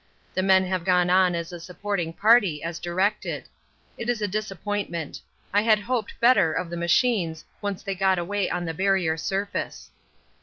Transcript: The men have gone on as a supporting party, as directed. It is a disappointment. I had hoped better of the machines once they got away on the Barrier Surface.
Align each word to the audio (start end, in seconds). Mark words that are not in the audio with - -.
The 0.33 0.41
men 0.41 0.65
have 0.65 0.83
gone 0.83 1.11
on 1.11 1.35
as 1.35 1.51
a 1.53 1.59
supporting 1.59 2.11
party, 2.11 2.63
as 2.63 2.79
directed. 2.79 3.45
It 3.99 4.09
is 4.09 4.19
a 4.19 4.27
disappointment. 4.27 5.21
I 5.53 5.61
had 5.61 5.77
hoped 5.77 6.19
better 6.19 6.51
of 6.53 6.71
the 6.71 6.75
machines 6.75 7.45
once 7.61 7.83
they 7.83 7.93
got 7.93 8.17
away 8.17 8.49
on 8.49 8.65
the 8.65 8.73
Barrier 8.73 9.15
Surface. 9.15 9.91